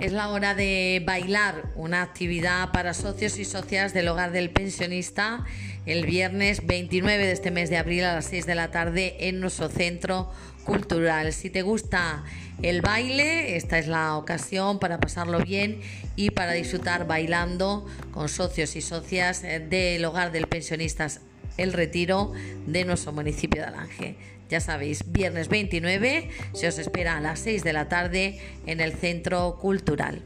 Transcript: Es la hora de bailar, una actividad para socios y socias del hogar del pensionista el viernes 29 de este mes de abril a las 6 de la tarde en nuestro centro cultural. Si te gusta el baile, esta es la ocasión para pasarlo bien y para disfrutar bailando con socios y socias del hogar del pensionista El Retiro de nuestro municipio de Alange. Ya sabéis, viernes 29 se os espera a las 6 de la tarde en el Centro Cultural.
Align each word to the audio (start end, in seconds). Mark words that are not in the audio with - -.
Es 0.00 0.12
la 0.12 0.30
hora 0.30 0.54
de 0.54 1.02
bailar, 1.04 1.66
una 1.74 2.00
actividad 2.00 2.72
para 2.72 2.94
socios 2.94 3.38
y 3.38 3.44
socias 3.44 3.92
del 3.92 4.08
hogar 4.08 4.32
del 4.32 4.48
pensionista 4.48 5.44
el 5.84 6.06
viernes 6.06 6.66
29 6.66 7.26
de 7.26 7.32
este 7.32 7.50
mes 7.50 7.68
de 7.68 7.76
abril 7.76 8.04
a 8.04 8.14
las 8.14 8.24
6 8.24 8.46
de 8.46 8.54
la 8.54 8.70
tarde 8.70 9.28
en 9.28 9.40
nuestro 9.40 9.68
centro 9.68 10.30
cultural. 10.64 11.34
Si 11.34 11.50
te 11.50 11.60
gusta 11.60 12.24
el 12.62 12.80
baile, 12.80 13.56
esta 13.56 13.78
es 13.78 13.88
la 13.88 14.16
ocasión 14.16 14.78
para 14.78 15.00
pasarlo 15.00 15.40
bien 15.40 15.82
y 16.16 16.30
para 16.30 16.52
disfrutar 16.52 17.06
bailando 17.06 17.86
con 18.10 18.30
socios 18.30 18.76
y 18.76 18.80
socias 18.80 19.42
del 19.42 20.02
hogar 20.06 20.32
del 20.32 20.46
pensionista 20.46 21.08
El 21.56 21.72
Retiro 21.72 22.32
de 22.66 22.84
nuestro 22.84 23.12
municipio 23.12 23.62
de 23.62 23.68
Alange. 23.68 24.16
Ya 24.48 24.60
sabéis, 24.60 25.12
viernes 25.12 25.48
29 25.48 26.28
se 26.54 26.66
os 26.66 26.78
espera 26.78 27.16
a 27.16 27.20
las 27.20 27.38
6 27.40 27.62
de 27.62 27.72
la 27.72 27.88
tarde 27.88 28.40
en 28.66 28.80
el 28.80 28.94
Centro 28.94 29.58
Cultural. 29.60 30.22